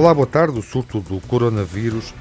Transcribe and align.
Olá, 0.00 0.14
boa 0.14 0.26
tarde. 0.26 0.58
O 0.58 0.62
surto 0.62 0.98
do 0.98 1.20
coronavírus 1.20 2.14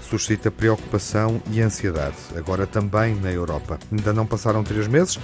suscita 0.00 0.50
preocupação 0.50 1.38
e 1.50 1.60
ansiedade, 1.60 2.16
agora 2.34 2.66
também 2.66 3.14
na 3.14 3.30
Europa. 3.30 3.78
Ainda 3.92 4.10
não 4.10 4.26
passaram 4.26 4.64
três 4.64 4.88
meses 4.88 5.18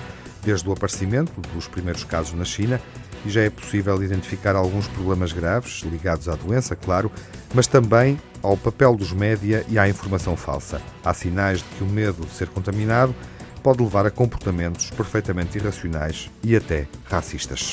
desde 0.45 0.69
o 0.69 0.73
aparecimento 0.73 1.41
dos 1.55 1.66
primeiros 1.66 2.05
casos 2.05 2.34
na 2.34 2.45
China 2.45 2.79
e 3.25 3.30
já 3.30 3.41
é 3.41 3.48
possível 3.48 4.05
identificar 4.05 4.55
alguns 4.55 4.87
problemas 4.88 5.33
graves 5.33 5.84
ligados 5.91 6.29
à 6.29 6.34
doença, 6.34 6.77
claro, 6.77 7.11
mas 7.55 7.66
também 7.66 8.20
ao 8.42 8.59
papel 8.59 8.95
dos 8.95 9.10
média 9.10 9.65
e 9.70 9.79
à 9.79 9.88
informação 9.88 10.37
falsa. 10.37 10.83
Há 11.02 11.15
sinais 11.15 11.60
de 11.60 11.65
que 11.79 11.83
o 11.83 11.87
medo 11.87 12.27
de 12.27 12.33
ser 12.34 12.48
contaminado 12.48 13.15
pode 13.62 13.83
levar 13.83 14.05
a 14.05 14.10
comportamentos 14.10 14.91
perfeitamente 14.91 15.56
irracionais 15.56 16.30
e 16.45 16.55
até 16.55 16.87
racistas. 17.09 17.73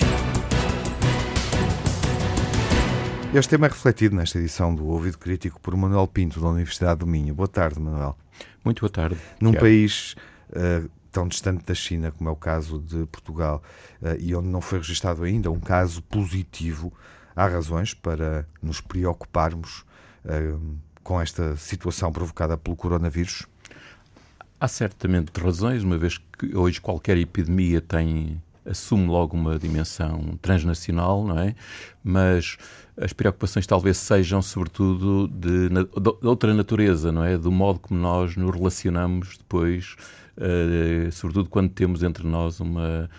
Este 3.32 3.52
tema 3.52 3.68
é 3.68 3.70
refletido 3.70 4.16
nesta 4.16 4.40
edição 4.40 4.74
do 4.74 4.88
Ouvido 4.88 5.20
Crítico 5.20 5.62
por 5.62 5.78
Manuel 5.78 6.08
Pinto, 6.08 6.42
da 6.42 6.48
Universidade 6.48 7.02
do 7.02 7.06
Minho. 7.06 7.36
Boa 7.36 7.48
tarde, 7.48 7.80
Manuel. 7.80 8.18
Muito 8.66 8.80
boa 8.80 8.90
tarde. 8.90 9.20
Num 9.40 9.54
país 9.54 10.16
uh, 10.50 10.90
tão 11.12 11.28
distante 11.28 11.64
da 11.64 11.76
China, 11.76 12.12
como 12.12 12.28
é 12.28 12.34
o 12.34 12.36
caso 12.36 12.80
de 12.80 13.06
Portugal, 13.06 13.62
uh, 14.02 14.20
e 14.20 14.34
onde 14.34 14.48
não 14.48 14.62
foi 14.62 14.80
registado 14.80 15.24
ainda 15.24 15.52
um 15.52 15.60
caso 15.60 16.02
positivo, 16.02 16.92
há 17.36 17.48
razões 17.48 17.94
para 17.94 18.48
nos 18.64 18.82
preocuparmos 18.82 19.86
uh, 20.26 20.78
com 21.04 21.22
esta 21.22 21.56
situação 21.56 22.12
provocada 22.12 22.58
pelo 22.58 22.76
coronavírus? 22.76 23.46
Há 24.60 24.68
certamente 24.68 25.32
razões, 25.40 25.84
uma 25.84 26.00
vez 26.00 26.18
que 26.18 26.58
hoje 26.58 26.82
qualquer 26.82 27.16
epidemia 27.16 27.80
tem 27.80 28.42
assume 28.70 29.08
logo 29.08 29.36
uma 29.36 29.58
dimensão 29.58 30.38
transnacional, 30.42 31.26
não 31.26 31.40
é? 31.40 31.56
Mas 32.04 32.58
as 32.96 33.14
preocupações 33.14 33.66
talvez 33.66 33.98
sejam 33.98 34.42
sobretudo 34.42 35.28
de, 35.28 35.70
de 35.70 36.28
outra 36.28 36.54
natureza, 36.54 37.12
não 37.12 37.24
é? 37.24 37.38
Do 37.38 37.52
modo 37.52 37.80
como 37.80 38.00
nós 38.00 38.36
nos 38.36 38.54
relacionamos 38.54 39.38
depois, 39.38 39.96
uh, 40.38 41.12
sobretudo 41.12 41.50
quando 41.50 41.70
temos 41.70 42.04
entre 42.04 42.28
nós 42.28 42.60
uma, 42.60 43.10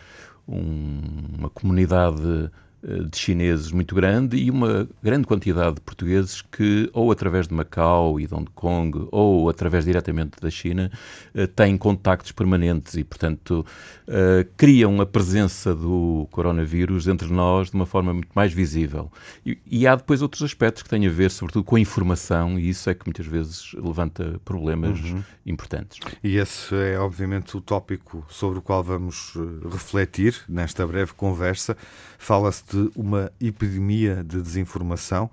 um, 0.47 1.01
uma 1.39 1.51
comunidade 1.51 2.51
de 2.83 3.19
chineses 3.19 3.71
muito 3.71 3.95
grande 3.95 4.39
e 4.39 4.51
uma 4.51 4.89
grande 5.03 5.27
quantidade 5.27 5.75
de 5.75 5.81
portugueses 5.83 6.41
que, 6.41 6.89
ou 6.93 7.13
através 7.13 7.47
de 7.47 7.55
Macau 7.55 8.19
e 8.19 8.27
de 8.27 8.35
Hong 8.35 8.51
Kong, 8.55 9.07
ou 9.11 9.49
através 9.51 9.85
diretamente 9.85 10.41
da 10.41 10.49
China, 10.49 10.91
eh, 11.35 11.47
têm 11.47 11.77
contactos 11.77 12.33
permanentes 12.33 12.95
e, 12.95 13.05
portanto, 13.05 13.65
eh, 14.09 14.47
criam 14.57 15.01
a 15.01 15.07
presença 15.07 15.75
do 15.75 16.27
coronavírus 16.31 17.07
entre 17.07 17.31
nós 17.31 17.71
de 17.71 17.77
uma 17.77 17.87
forma 17.87 18.15
muito 18.15 18.31
mais 18.35 18.53
visível. 18.53 19.13
E, 19.45 19.59
e 19.67 19.87
há 19.87 19.95
depois 19.95 20.23
outros 20.23 20.43
aspectos 20.43 20.83
que 20.83 20.89
têm 20.89 21.07
a 21.07 21.11
ver, 21.11 21.31
sobretudo, 21.31 21.65
com 21.65 21.77
a 21.77 21.81
informação, 21.81 22.59
e 22.59 22.69
isso 22.71 22.89
é 22.89 22.95
que 22.95 23.07
muitas 23.07 23.27
vezes 23.27 23.73
levanta 23.75 24.41
problemas 24.45 24.99
uhum. 25.01 25.23
importantes. 25.45 25.99
E 26.25 26.37
esse 26.37 26.75
é, 26.75 26.99
obviamente, 26.99 27.57
o 27.57 27.61
tópico 27.61 28.25
sobre 28.29 28.59
o 28.59 28.63
qual 28.63 28.83
vamos 28.83 29.35
refletir 29.71 30.35
nesta 30.49 30.87
breve 30.87 31.13
conversa. 31.13 31.77
Fala-se 32.19 32.70
de 32.71 32.91
uma 32.95 33.33
epidemia 33.41 34.25
de 34.25 34.41
desinformação. 34.41 35.31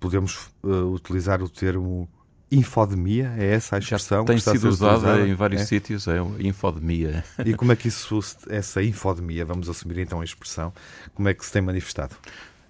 Podemos 0.00 0.48
uh, 0.62 0.92
utilizar 0.92 1.42
o 1.42 1.48
termo 1.48 2.08
infodemia, 2.50 3.34
é 3.36 3.54
essa 3.54 3.76
a 3.76 3.78
expressão? 3.78 4.20
Já 4.20 4.24
tem 4.24 4.38
sido 4.38 4.68
usada 4.68 5.20
em 5.26 5.34
vários 5.34 5.62
é? 5.62 5.64
sítios, 5.66 6.08
é 6.08 6.18
infodemia. 6.40 7.22
E 7.44 7.54
como 7.54 7.72
é 7.72 7.76
que 7.76 7.88
isso, 7.88 8.18
essa 8.48 8.82
infodemia, 8.82 9.44
vamos 9.44 9.68
assumir 9.68 9.98
então 9.98 10.20
a 10.20 10.24
expressão, 10.24 10.72
como 11.14 11.28
é 11.28 11.34
que 11.34 11.44
se 11.44 11.52
tem 11.52 11.62
manifestado? 11.62 12.16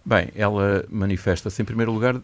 Bem, 0.05 0.31
ela 0.35 0.85
manifesta-se 0.91 1.61
em 1.63 1.65
primeiro 1.65 1.93
lugar 1.93 2.21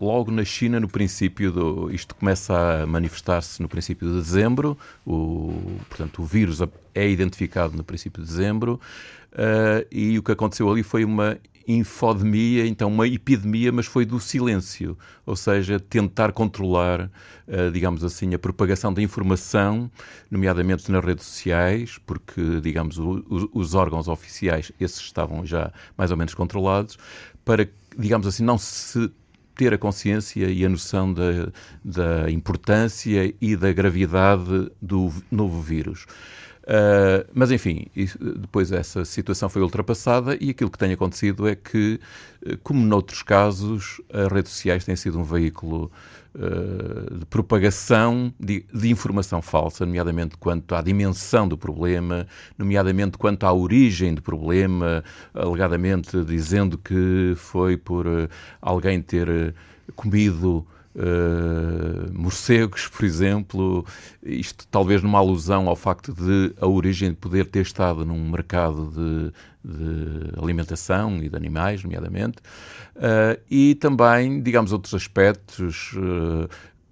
logo 0.00 0.30
na 0.30 0.44
China, 0.44 0.78
no 0.78 0.88
princípio 0.88 1.50
do. 1.50 1.90
Isto 1.90 2.14
começa 2.14 2.82
a 2.82 2.86
manifestar-se 2.86 3.60
no 3.60 3.68
princípio 3.68 4.08
de 4.08 4.14
dezembro, 4.14 4.78
o, 5.06 5.78
portanto, 5.88 6.22
o 6.22 6.24
vírus 6.24 6.60
é 6.94 7.08
identificado 7.08 7.76
no 7.76 7.82
princípio 7.82 8.22
de 8.22 8.28
dezembro, 8.28 8.80
uh, 9.32 9.86
e 9.90 10.18
o 10.18 10.22
que 10.22 10.32
aconteceu 10.32 10.70
ali 10.70 10.82
foi 10.82 11.04
uma 11.04 11.36
infodemia, 11.66 12.66
então 12.66 12.88
uma 12.88 13.06
epidemia, 13.06 13.70
mas 13.70 13.84
foi 13.84 14.06
do 14.06 14.18
silêncio, 14.18 14.96
ou 15.26 15.36
seja, 15.36 15.78
tentar 15.78 16.32
controlar, 16.32 17.10
uh, 17.46 17.70
digamos 17.70 18.02
assim, 18.02 18.32
a 18.32 18.38
propagação 18.38 18.94
da 18.94 19.02
informação, 19.02 19.90
nomeadamente 20.30 20.90
nas 20.90 21.04
redes 21.04 21.26
sociais, 21.26 21.98
porque, 22.06 22.60
digamos, 22.62 22.96
os 23.52 23.74
órgãos 23.74 24.08
oficiais, 24.08 24.72
esses 24.80 25.00
estavam 25.00 25.44
já 25.44 25.70
mais 25.96 26.10
ou 26.10 26.16
menos 26.16 26.32
controlados, 26.32 26.96
para, 27.44 27.68
digamos 27.98 28.26
assim, 28.26 28.42
não 28.44 28.56
se 28.56 29.10
ter 29.58 29.74
a 29.74 29.78
consciência 29.78 30.48
e 30.48 30.64
a 30.64 30.68
noção 30.68 31.12
da, 31.12 31.52
da 31.84 32.30
importância 32.30 33.34
e 33.40 33.56
da 33.56 33.72
gravidade 33.72 34.70
do 34.80 35.12
novo 35.30 35.60
vírus. 35.60 36.06
Uh, 36.68 37.24
mas, 37.32 37.50
enfim, 37.50 37.86
depois 38.36 38.70
essa 38.70 39.02
situação 39.02 39.48
foi 39.48 39.62
ultrapassada 39.62 40.36
e 40.38 40.50
aquilo 40.50 40.70
que 40.70 40.76
tem 40.76 40.92
acontecido 40.92 41.48
é 41.48 41.54
que, 41.54 41.98
eh, 42.44 42.58
como 42.62 42.84
noutros 42.84 43.22
casos, 43.22 44.02
as 44.12 44.30
redes 44.30 44.52
sociais 44.52 44.84
têm 44.84 44.94
sido 44.94 45.18
um 45.18 45.24
veículo 45.24 45.90
uh, 46.34 47.18
de 47.20 47.24
propagação 47.24 48.34
de, 48.38 48.66
de, 48.70 48.90
informação 48.90 49.40
falsa, 49.40 49.86
nomeadamente 49.86 50.36
quanto 50.36 50.74
à 50.74 50.82
dimensão 50.82 51.48
do 51.48 51.56
problema, 51.56 52.26
nomeadamente 52.58 53.16
quanto 53.16 53.44
à 53.44 53.52
origem 53.54 54.12
do 54.12 54.20
problema, 54.20 55.02
alegadamente 55.32 56.22
dizendo 56.22 56.76
que 56.76 57.32
foi 57.34 57.78
por 57.78 58.04
alguém 58.60 59.00
ter 59.00 59.54
comido 59.96 60.66
Uh, 60.98 62.12
morcegos, 62.12 62.88
por 62.88 63.04
exemplo, 63.04 63.86
isto 64.20 64.66
talvez 64.68 65.00
numa 65.00 65.20
alusão 65.20 65.68
ao 65.68 65.76
facto 65.76 66.12
de 66.12 66.52
a 66.60 66.66
origem 66.66 67.10
de 67.10 67.14
poder 67.14 67.46
ter 67.46 67.62
estado 67.62 68.04
num 68.04 68.28
mercado 68.28 68.90
de, 68.90 69.32
de 69.72 70.42
alimentação 70.42 71.18
e 71.22 71.28
de 71.28 71.36
animais, 71.36 71.84
nomeadamente, 71.84 72.38
uh, 72.96 73.40
e 73.48 73.76
também, 73.76 74.42
digamos, 74.42 74.72
outros 74.72 74.92
aspectos, 74.92 75.92
uh, 75.92 76.48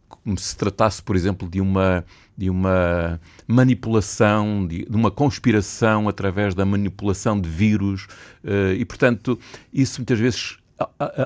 como 0.09 0.39
se 0.39 0.57
tratasse, 0.57 1.03
por 1.03 1.17
exemplo, 1.17 1.51
de 1.51 1.61
uma, 1.61 2.05
de 2.39 2.49
uma 2.49 3.21
manipulação, 3.45 4.69
de, 4.69 4.87
uma 4.89 5.11
conspiração 5.11 6.09
através 6.09 6.55
da 6.55 6.65
manipulação 6.65 7.41
de 7.41 7.49
vírus, 7.49 8.07
e, 8.77 8.85
portanto, 8.85 9.39
isso 9.73 10.01
muitas 10.01 10.19
vezes 10.19 10.59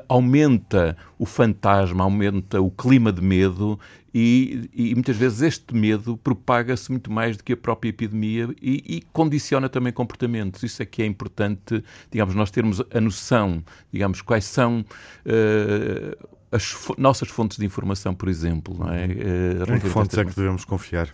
aumenta 0.09 0.97
o 1.19 1.27
fantasma, 1.27 2.05
aumenta 2.05 2.61
o 2.61 2.71
clima 2.71 3.13
de 3.13 3.21
medo 3.21 3.79
e, 4.15 4.69
e 4.75 4.95
muitas 4.95 5.17
vezes 5.17 5.43
este 5.43 5.75
medo 5.75 6.17
propaga-se 6.17 6.91
muito 6.91 7.11
mais 7.11 7.37
do 7.37 7.45
que 7.45 7.53
a 7.53 7.57
própria 7.57 7.91
epidemia 7.91 8.49
e, 8.61 8.97
e, 8.97 9.03
condiciona 9.13 9.69
também 9.69 9.93
comportamentos. 9.93 10.63
Isso 10.63 10.83
é 10.83 10.87
que 10.87 11.03
é 11.03 11.07
importante, 11.07 11.83
digamos, 12.11 12.35
nós 12.35 12.51
termos 12.51 12.83
a 12.93 13.01
noção, 13.01 13.63
digamos, 13.93 14.21
quais 14.21 14.45
são 14.45 14.81
uh, 14.81 16.29
as 16.51 16.75
nossas 16.99 17.29
fontes 17.29 17.57
de 17.59 17.65
informação, 17.65 18.15
por 18.15 18.29
exemplo. 18.29 18.77
Não 18.79 18.93
é? 18.93 19.07
Uh, 19.07 19.75
em 19.77 19.81
que 19.81 19.89
fontes 19.89 20.19
é 20.19 20.25
que 20.25 20.35
devemos 20.35 20.65
confiar? 20.65 21.09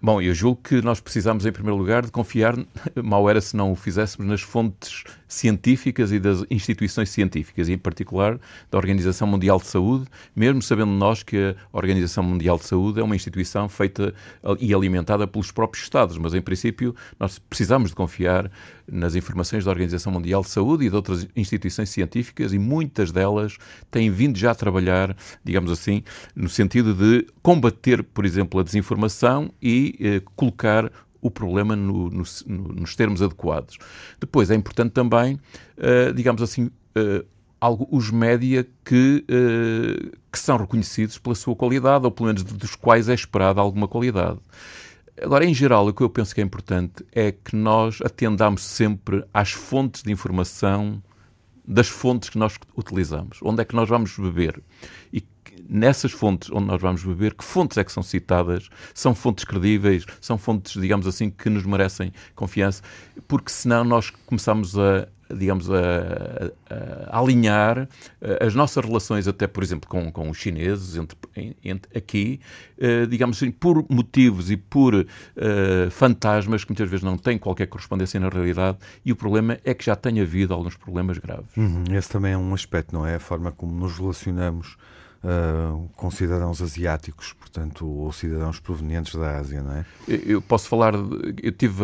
Bom, 0.00 0.22
eu 0.22 0.32
julgo 0.32 0.60
que 0.62 0.80
nós 0.80 1.00
precisamos, 1.00 1.44
em 1.44 1.50
primeiro 1.50 1.76
lugar, 1.76 2.04
de 2.04 2.12
confiar, 2.12 2.54
mal 3.02 3.28
era 3.28 3.40
se 3.40 3.56
não 3.56 3.72
o 3.72 3.74
fizéssemos, 3.74 4.28
nas 4.28 4.40
fontes 4.40 5.02
científicas 5.26 6.12
e 6.12 6.20
das 6.20 6.44
instituições 6.48 7.10
científicas, 7.10 7.68
e 7.68 7.72
em 7.72 7.78
particular 7.78 8.38
da 8.70 8.78
Organização 8.78 9.26
Mundial 9.26 9.58
de 9.58 9.66
Saúde, 9.66 10.06
mesmo 10.36 10.62
sabendo 10.62 10.92
nós 10.92 11.24
que 11.24 11.36
a 11.72 11.76
Organização 11.76 12.22
Mundial 12.22 12.58
de 12.58 12.66
Saúde 12.66 13.00
é 13.00 13.02
uma 13.02 13.16
instituição 13.16 13.68
feita 13.68 14.14
e 14.60 14.72
alimentada 14.72 15.26
pelos 15.26 15.50
próprios 15.50 15.82
Estados, 15.82 16.16
mas 16.16 16.32
em 16.32 16.40
princípio 16.40 16.94
nós 17.18 17.40
precisamos 17.40 17.90
de 17.90 17.96
confiar 17.96 18.48
nas 18.90 19.14
informações 19.14 19.64
da 19.64 19.70
Organização 19.70 20.12
Mundial 20.12 20.42
de 20.42 20.48
Saúde 20.48 20.86
e 20.86 20.90
de 20.90 20.96
outras 20.96 21.26
instituições 21.36 21.90
científicas 21.90 22.52
e 22.52 22.58
muitas 22.58 23.12
delas 23.12 23.56
têm 23.90 24.10
vindo 24.10 24.38
já 24.38 24.52
a 24.52 24.54
trabalhar, 24.54 25.16
digamos 25.44 25.70
assim, 25.70 26.02
no 26.34 26.48
sentido 26.48 26.94
de 26.94 27.26
combater, 27.42 28.02
por 28.02 28.24
exemplo, 28.24 28.60
a 28.60 28.62
desinformação 28.62 29.52
e 29.62 29.96
eh, 30.00 30.22
colocar 30.34 30.90
o 31.20 31.30
problema 31.30 31.74
no, 31.74 32.10
no, 32.10 32.24
nos 32.46 32.96
termos 32.96 33.22
adequados. 33.22 33.78
Depois 34.20 34.50
é 34.50 34.54
importante 34.54 34.92
também, 34.92 35.34
uh, 35.34 36.12
digamos 36.14 36.40
assim, 36.42 36.66
uh, 36.66 37.26
algo, 37.60 37.88
os 37.90 38.10
média 38.10 38.66
que, 38.84 39.24
uh, 39.28 40.16
que 40.30 40.38
são 40.38 40.56
reconhecidos 40.56 41.18
pela 41.18 41.34
sua 41.34 41.56
qualidade, 41.56 42.04
ou 42.04 42.10
pelo 42.10 42.28
menos 42.28 42.42
dos 42.44 42.76
quais 42.76 43.08
é 43.08 43.14
esperada 43.14 43.60
alguma 43.60 43.88
qualidade. 43.88 44.38
Agora, 45.22 45.44
em 45.44 45.54
geral, 45.54 45.86
o 45.86 45.92
que 45.92 46.02
eu 46.02 46.10
penso 46.10 46.34
que 46.34 46.40
é 46.40 46.44
importante 46.44 47.04
é 47.12 47.32
que 47.32 47.56
nós 47.56 48.00
atendamos 48.04 48.62
sempre 48.62 49.24
às 49.32 49.50
fontes 49.52 50.02
de 50.02 50.12
informação 50.12 51.02
das 51.66 51.88
fontes 51.88 52.30
que 52.30 52.38
nós 52.38 52.56
utilizamos. 52.76 53.40
Onde 53.42 53.62
é 53.62 53.64
que 53.64 53.76
nós 53.76 53.88
vamos 53.88 54.16
beber? 54.16 54.62
E 55.12 55.20
nessas 55.68 56.12
fontes 56.12 56.50
onde 56.50 56.66
nós 56.66 56.80
vamos 56.80 57.04
beber, 57.04 57.34
que 57.34 57.44
fontes 57.44 57.78
é 57.78 57.84
que 57.84 57.92
são 57.92 58.02
citadas, 58.02 58.68
são 58.94 59.14
fontes 59.14 59.44
credíveis, 59.44 60.04
são 60.20 60.36
fontes, 60.38 60.80
digamos 60.80 61.06
assim, 61.06 61.30
que 61.30 61.48
nos 61.48 61.64
merecem 61.64 62.12
confiança, 62.34 62.82
porque 63.26 63.50
senão 63.50 63.84
nós 63.84 64.10
começamos 64.26 64.78
a, 64.78 65.08
digamos, 65.34 65.70
a, 65.70 66.50
a, 67.10 67.18
alinhar 67.18 67.88
eh, 68.20 68.46
as 68.46 68.54
nossas 68.54 68.84
relações, 68.84 69.28
até 69.28 69.46
por 69.46 69.62
exemplo, 69.62 69.88
com, 69.88 70.10
com 70.10 70.30
os 70.30 70.36
chineses, 70.36 70.96
entre, 70.96 71.16
entre 71.64 71.98
aqui, 71.98 72.40
uh, 72.78 73.06
digamos 73.06 73.36
assim, 73.36 73.50
por 73.50 73.84
motivos 73.88 74.50
e 74.50 74.56
por 74.56 74.94
uh, 74.94 75.06
fantasmas 75.90 76.64
que 76.64 76.70
muitas 76.70 76.88
vezes 76.88 77.04
não 77.04 77.18
têm 77.18 77.38
qualquer 77.38 77.66
correspondência 77.66 78.18
na 78.18 78.28
realidade, 78.28 78.78
e 79.04 79.12
o 79.12 79.16
problema 79.16 79.58
é 79.64 79.74
que 79.74 79.84
já 79.84 79.96
tem 79.96 80.20
havido 80.20 80.54
alguns 80.54 80.76
problemas 80.76 81.18
graves. 81.18 81.56
Uhum, 81.56 81.84
esse 81.92 82.08
também 82.08 82.32
é 82.32 82.38
um 82.38 82.54
aspecto, 82.54 82.94
não 82.94 83.06
é? 83.06 83.16
A 83.16 83.20
forma 83.20 83.52
como 83.52 83.72
nos 83.72 83.98
relacionamos 83.98 84.76
Uh, 85.18 85.88
com 85.96 86.12
cidadãos 86.12 86.62
asiáticos, 86.62 87.32
portanto, 87.32 87.84
ou 87.84 88.12
cidadãos 88.12 88.60
provenientes 88.60 89.16
da 89.16 89.38
Ásia, 89.38 89.60
não 89.60 89.72
é? 89.72 89.84
Eu 90.06 90.40
posso 90.40 90.68
falar, 90.68 90.94
eu 90.94 91.50
tive 91.50 91.82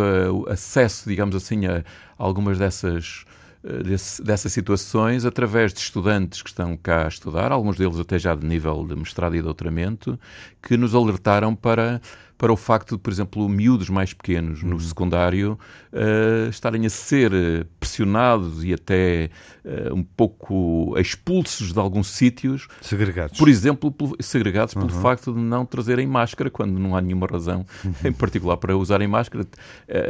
acesso, 0.49 1.09
digamos 1.09 1.35
assim, 1.35 1.67
a 1.67 1.83
algumas 2.17 2.61
dessas 2.61 3.25
eh, 3.65 3.83
desse, 3.83 4.23
dessas 4.23 4.53
situações 4.53 5.25
através 5.25 5.73
de 5.73 5.81
estudantes 5.81 6.43
que 6.43 6.51
estão 6.51 6.77
cá 6.77 7.07
a 7.07 7.09
estudar, 7.09 7.51
alguns 7.51 7.79
deles 7.79 7.99
até 7.99 8.19
já 8.19 8.35
de 8.35 8.47
nível 8.47 8.87
de 8.87 8.95
mestrado 8.95 9.35
e 9.35 9.41
doutoramento, 9.41 10.21
que 10.63 10.77
nos 10.77 10.95
alertaram 10.95 11.55
para 11.55 12.01
para 12.37 12.53
o 12.53 12.57
facto 12.57 12.97
de, 12.97 13.03
por 13.03 13.13
exemplo, 13.13 13.49
miúdos 13.49 13.89
mais 13.89 14.13
pequenos 14.13 14.63
no 14.63 14.73
uhum. 14.73 14.81
secundário 14.81 15.59
uh, 15.93 16.49
estarem 16.49 16.85
a 16.85 16.91
ser 16.91 17.33
pressionados 17.79 18.65
e 18.65 18.75
até 18.75 19.31
uh, 19.65 19.95
um 19.95 20.03
pouco 20.03 20.95
expulsos 20.99 21.73
de 21.73 21.79
alguns 21.79 22.09
sítios. 22.09 22.67
Segregados. 22.81 23.39
Por 23.39 23.49
exemplo, 23.49 23.95
segregados 24.21 24.75
uhum. 24.75 24.87
pelo 24.87 25.01
facto 25.01 25.33
de 25.33 25.41
não 25.41 25.65
trazerem 25.65 26.07
máscara, 26.07 26.51
quando 26.51 26.79
não 26.79 26.97
há 26.97 27.01
nenhuma 27.01 27.27
razão 27.27 27.65
uhum. 27.85 27.95
em 28.05 28.13
particular 28.13 28.57
para 28.57 28.77
usarem 28.77 29.07
máscara. 29.07 29.47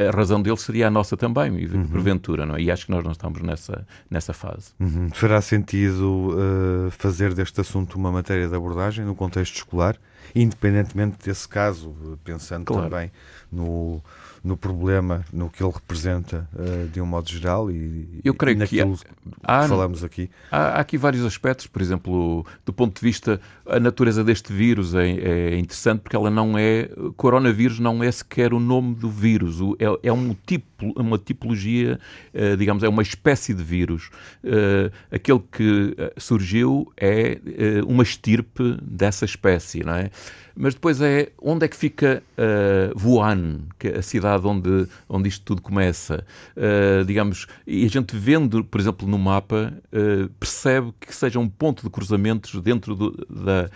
A 0.09 0.17
razão 0.17 0.41
deles 0.41 0.63
seria 0.63 0.89
a 0.89 0.91
nossa 0.91 1.17
também, 1.17 1.67
uhum. 1.67 1.87
porventura, 1.89 2.47
não 2.47 2.57
é? 2.57 2.63
E 2.63 2.71
acho 2.71 2.87
que 2.87 2.91
nós 2.91 3.05
não 3.05 3.13
estamos 3.13 3.41
nessa, 3.43 3.87
nessa 4.11 4.33
fase. 4.33 4.73
Uhum. 4.81 5.11
Fará 5.13 5.41
sentido 5.41 6.31
uh, 6.31 6.91
fazer 6.91 7.35
deste 7.35 7.61
assunto 7.61 7.97
uma 7.97 8.11
matéria 8.11 8.49
de 8.49 8.55
abordagem 8.55 9.05
no 9.05 9.15
contexto 9.15 9.57
escolar? 9.57 9.97
Independentemente 10.35 11.19
desse 11.25 11.49
caso, 11.49 11.95
pensando 12.25 12.65
claro. 12.65 12.89
também 12.89 13.11
no, 13.55 14.03
no 14.45 14.59
problema, 14.59 15.25
no 15.33 15.49
que 15.49 15.63
ele 15.63 15.73
representa 15.73 16.47
uh, 16.53 16.89
de 16.89 17.01
um 17.01 17.07
modo 17.07 17.31
geral 17.31 17.71
e, 17.71 18.21
Eu 18.23 18.35
creio 18.35 18.57
e 18.57 18.59
naquilo 18.59 18.99
que, 18.99 19.07
há, 19.43 19.63
que 19.63 19.69
falamos 19.69 20.05
aqui. 20.05 20.31
Há, 20.51 20.59
há, 20.59 20.81
aqui 20.81 20.99
vários 20.99 21.25
aspectos, 21.25 21.67
por 21.67 21.81
exemplo, 21.81 22.45
do 22.67 22.73
ponto 22.73 22.95
de 22.95 23.01
vista, 23.01 23.41
a 23.67 23.81
natureza 23.81 24.23
deste 24.23 24.53
vírus 24.53 24.95
é, 24.95 25.09
é 25.09 25.59
interessante 25.59 26.01
porque 26.01 26.15
ela 26.15 26.31
não 26.31 26.59
é, 26.59 26.91
coronavírus 27.17 27.79
não 27.79 28.03
é 28.03 28.13
sequer 28.13 28.53
o 28.53 28.61
nome 28.61 28.95
do 28.95 29.09
vírus, 29.09 29.59
é, 29.79 30.09
é 30.09 30.13
um 30.13 30.37
tipo, 30.47 30.93
uma 30.95 31.17
tipologia, 31.17 31.99
uh, 32.35 32.57
digamos, 32.57 32.83
é 32.83 32.89
uma 32.89 33.03
espécie 33.03 33.55
de 33.55 33.63
vírus. 33.63 34.11
Uh, 34.43 34.93
aquele 35.11 35.41
que 35.51 35.97
surgiu 36.19 36.93
é 36.97 37.39
uma 37.87 38.03
estirpe 38.03 38.77
dessa 38.83 39.25
espécie, 39.25 39.83
não 39.83 39.95
é? 39.95 40.11
Mas 40.57 40.75
depois 40.75 41.01
é 41.01 41.33
onde 41.43 41.65
é 41.65 41.69
que 41.69 41.77
fica 41.77 42.23
uh, 42.39 43.07
Wuhan, 43.07 43.63
que 43.79 43.89
é 43.89 43.99
a 43.99 44.03
cidade 44.03 44.47
onde, 44.47 44.87
onde 45.09 45.29
isto 45.29 45.45
tudo 45.45 45.61
começa. 45.61 46.25
Uh, 46.57 47.05
digamos, 47.05 47.47
e 47.67 47.85
a 47.85 47.89
gente 47.89 48.17
vendo, 48.17 48.63
por 48.63 48.81
exemplo, 48.81 49.09
no 49.09 49.19
mapa, 49.19 49.75
uh, 49.93 50.29
percebe 50.39 50.95
que 51.01 51.15
seja 51.15 51.41
um 51.41 51.49
ponto 51.49 51.83
de 51.83 51.91
cruzamentos 51.91 52.61
dentro 52.61 52.95
do, 52.95 53.27
da, 53.29 53.69